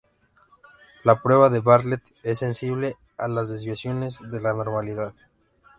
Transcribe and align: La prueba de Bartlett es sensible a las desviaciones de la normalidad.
La 1.03 1.21
prueba 1.21 1.51
de 1.51 1.59
Bartlett 1.59 2.01
es 2.23 2.39
sensible 2.39 2.97
a 3.19 3.27
las 3.27 3.49
desviaciones 3.49 4.17
de 4.31 4.41
la 4.41 4.51
normalidad. 4.51 5.13